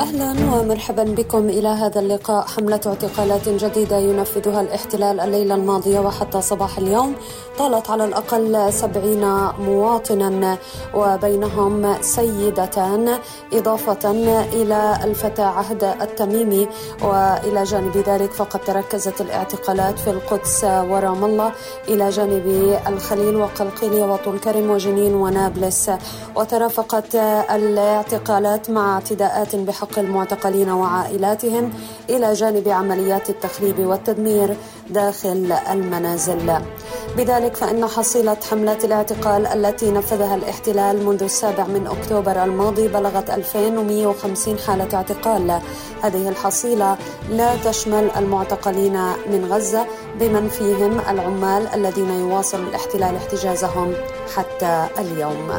أهلا 0.00 0.30
ومرحبا 0.30 1.02
بكم 1.02 1.48
إلى 1.48 1.68
هذا 1.68 2.00
اللقاء. 2.00 2.46
حملة 2.46 2.80
اعتقالات 2.86 3.48
جديدة 3.48 3.98
ينفذها 3.98 4.60
الاحتلال 4.60 5.20
الليلة 5.20 5.54
الماضية 5.54 6.00
وحتى 6.00 6.40
صباح 6.42 6.78
اليوم. 6.78 7.14
طالت 7.58 7.90
على 7.90 8.04
الأقل 8.04 8.72
سبعين 8.72 9.24
مواطنا 9.58 10.58
وبينهم 10.94 12.02
سيدتان. 12.02 13.18
إضافة 13.52 14.10
إلى 14.52 14.98
الفتى 15.04 15.42
عهد 15.42 15.84
التميمي 15.84 16.68
وإلى 17.02 17.62
جانب 17.64 17.96
ذلك 17.96 18.32
فقد 18.32 18.60
تركزت 18.60 19.20
الاعتقالات 19.20 19.98
في 19.98 20.10
القدس 20.10 20.64
ورام 20.64 21.24
الله. 21.24 21.52
إلى 21.88 22.10
جانب 22.10 22.78
الخليل 22.88 23.36
وقلقيلية 23.36 24.04
وطول 24.04 24.38
كرم 24.38 24.70
وجنين 24.70 25.14
ونابلس. 25.14 25.90
وترافقت 26.36 27.14
الاعتقالات 27.50 28.70
مع 28.70 28.94
اعتداءات 28.94 29.56
بحق 29.56 29.89
حق 29.90 29.98
المعتقلين 29.98 30.70
وعائلاتهم 30.70 31.72
إلى 32.10 32.32
جانب 32.32 32.68
عمليات 32.68 33.30
التخريب 33.30 33.78
والتدمير 33.78 34.56
داخل 34.90 35.52
المنازل. 35.70 36.52
بذلك 37.16 37.56
فإن 37.56 37.86
حصيلة 37.86 38.36
حملات 38.50 38.84
الاعتقال 38.84 39.46
التي 39.46 39.90
نفذها 39.90 40.34
الاحتلال 40.34 41.06
منذ 41.06 41.22
السابع 41.22 41.66
من 41.66 41.86
أكتوبر 41.86 42.44
الماضي 42.44 42.88
بلغت 42.88 43.30
2150 43.30 44.58
حالة 44.58 44.88
اعتقال 44.94 45.60
هذه 46.02 46.28
الحصيلة 46.28 46.96
لا 47.30 47.56
تشمل 47.64 48.10
المعتقلين 48.16 49.02
من 49.32 49.48
غزة 49.52 49.86
بمن 50.20 50.48
فيهم 50.48 51.00
العمال 51.08 51.66
الذين 51.74 52.10
يواصل 52.10 52.60
الاحتلال 52.62 53.16
احتجازهم 53.16 53.92
حتى 54.36 54.86
اليوم 54.98 55.52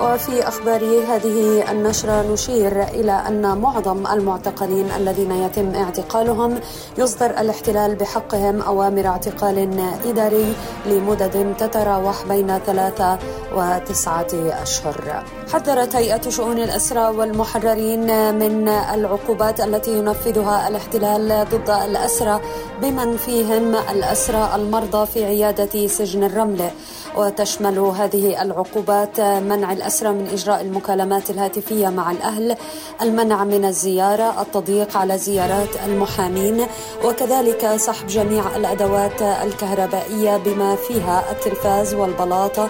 وفي 0.00 0.48
أخبار 0.48 0.82
هذه 0.84 1.70
النشرة 1.70 2.32
نشير 2.32 2.82
إلى 2.82 3.12
أن 3.12 3.58
معظم 3.58 4.06
المعتقلين 4.06 4.90
الذين 4.96 5.30
يتم 5.30 5.74
اعتقالهم 5.74 6.60
يصدر 6.98 7.30
الاحتلال 7.30 7.94
بحقهم 7.94 8.62
أوامر 8.62 9.06
اعتقال 9.06 9.58
إداري 10.06 10.54
لمدد 10.86 11.54
تتراوح 11.58 12.26
بين 12.28 12.58
ثلاثة 12.58 13.18
وتسعة 13.54 14.26
أشهر. 14.62 15.24
حذرت 15.52 15.96
هيئة 15.96 16.30
شؤون 16.30 16.58
الأسرى 16.58 17.08
والمحررين 17.08 18.34
من 18.34 18.68
العقوبات 18.68 19.60
التي 19.60 19.98
ينفذها 19.98 20.68
الاحتلال 20.68 21.46
ضد 21.50 21.70
الأسرى 21.70 22.40
بمن 22.82 23.16
فيهم 23.16 23.74
الأسرى 23.74 24.50
المرضى 24.54 25.06
في 25.06 25.24
عيادة 25.24 25.86
سجن 25.86 26.24
الرمل. 26.24 26.70
وتشمل 27.16 27.78
هذه 27.78 28.42
العقوبات 28.42 29.20
منع 29.20 29.72
الأسرى 29.72 30.08
من 30.08 30.26
إجراء 30.26 30.60
المكالمات 30.60 31.30
الهاتفية 31.30 31.88
مع 31.88 32.10
الأهل 32.10 32.56
المنع 33.02 33.44
من 33.44 33.64
الزيارة 33.64 34.42
التضييق 34.42 34.96
على 34.96 35.18
زيارات 35.18 35.68
المحامين 35.86 36.66
وكذلك 37.04 37.76
سحب 37.76 38.06
جميع 38.06 38.56
الأدوات 38.56 39.22
الكهربائية 39.22 40.36
بما 40.36 40.76
فيها 40.76 41.24
التلفاز 41.32 41.94
والبلاطة 41.94 42.68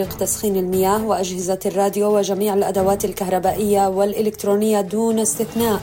وإبريق 0.00 0.18
تسخين 0.18 0.56
المياه 0.56 1.06
وأجهزة 1.06 1.58
الراديو 1.66 2.16
وجميع 2.16 2.54
الأدوات 2.54 3.04
الكهربائية 3.04 3.88
والإلكترونية 3.88 4.80
دون 4.80 5.18
استثناء 5.18 5.80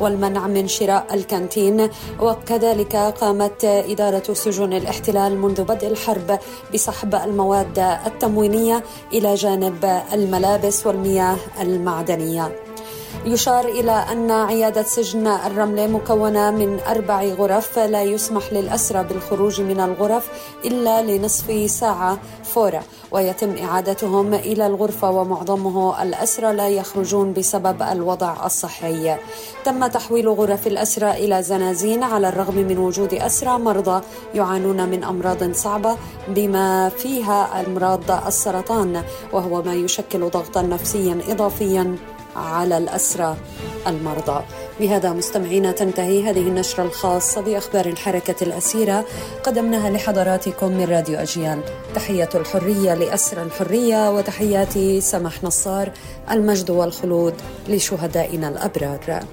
والمنع 0.00 0.46
من 0.46 0.68
شراء 0.68 1.06
الكانتين. 1.14 1.88
وكذلك 2.20 2.96
قامت 2.96 3.64
إدارة 3.64 4.32
سجون 4.32 4.72
الاحتلال 4.72 5.38
منذ 5.38 5.62
بدء 5.62 5.86
الحرب 5.86 6.38
بسحب 6.74 7.14
المواد 7.14 7.78
التموينية 8.06 8.84
إلى 9.12 9.34
جانب 9.34 10.02
الملابس 10.12 10.86
والمياه 10.86 11.36
المعدنية. 11.60 12.52
يشار 13.24 13.64
إلى 13.64 13.92
أن 14.12 14.30
عيادة 14.30 14.82
سجن 14.82 15.26
الرملة 15.26 15.86
مكونة 15.86 16.50
من 16.50 16.80
أربع 16.80 17.22
غرف 17.24 17.78
لا 17.78 18.02
يسمح 18.02 18.52
للأسرى 18.52 19.04
بالخروج 19.04 19.60
من 19.60 19.80
الغرف 19.80 20.28
إلا 20.64 21.02
لنصف 21.02 21.70
ساعة 21.70 22.18
فورا 22.44 22.82
ويتم 23.10 23.56
إعادتهم 23.56 24.34
إلى 24.34 24.66
الغرفة 24.66 25.10
ومعظمه 25.10 26.02
الأسرى 26.02 26.52
لا 26.52 26.68
يخرجون 26.68 27.32
بسبب 27.32 27.82
الوضع 27.82 28.46
الصحي. 28.46 29.16
تم 29.64 29.86
تحويل 29.86 30.28
غرف 30.28 30.66
الأسرى 30.66 31.10
إلى 31.10 31.42
زنازين 31.42 32.02
على 32.02 32.28
الرغم 32.28 32.54
من 32.54 32.78
وجود 32.78 33.14
أسرى 33.14 33.58
مرضى 33.58 34.02
يعانون 34.34 34.88
من 34.88 35.04
أمراض 35.04 35.52
صعبة 35.52 35.96
بما 36.28 36.88
فيها 36.88 37.66
أمراض 37.66 38.10
السرطان 38.26 39.02
وهو 39.32 39.62
ما 39.62 39.74
يشكل 39.74 40.28
ضغطا 40.28 40.62
نفسيا 40.62 41.18
إضافيا. 41.28 41.96
على 42.36 42.78
الأسرى 42.78 43.36
المرضى. 43.86 44.44
بهذا 44.80 45.12
مستمعينا 45.12 45.72
تنتهي 45.72 46.30
هذه 46.30 46.40
النشرة 46.40 46.82
الخاصة 46.84 47.40
بأخبار 47.40 47.86
الحركة 47.86 48.44
الأسيرة. 48.44 49.04
قدمناها 49.44 49.90
لحضراتكم 49.90 50.72
من 50.72 50.84
راديو 50.84 51.18
أجيال 51.18 51.60
تحية 51.94 52.28
الحرية 52.34 52.94
لأسرى 52.94 53.42
الحرية 53.42 54.10
وتحياتي 54.10 55.00
سمح 55.00 55.44
نصار 55.44 55.92
المجد 56.30 56.70
والخلود 56.70 57.34
لشهدائنا 57.68 58.48
الأبرار. 58.48 59.24